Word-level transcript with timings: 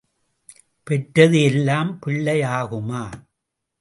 பெற்றது 0.87 1.41
எல்லாம் 1.43 1.99
பிள்ளை 1.99 2.41
ஆகுமா? 2.41 3.03